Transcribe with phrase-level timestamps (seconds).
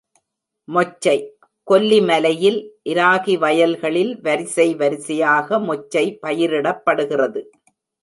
[0.67, 1.15] மொச்சை
[1.67, 2.57] கொல்லிமலையில்
[2.89, 7.43] இராகி வயல்களில் வரிசை வரிசையாக மொச்சை பயிரிடப்படுகிறது.